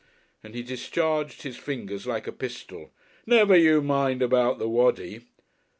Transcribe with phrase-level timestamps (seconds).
[0.43, 2.89] And he discharged his fingers like a pistol.
[3.27, 5.25] "Never you mind about the 'Waddy.'"